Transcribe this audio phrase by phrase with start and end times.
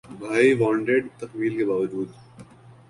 [0.19, 2.09] ’بھائی وانٹڈ‘ تکمیل کے باوجود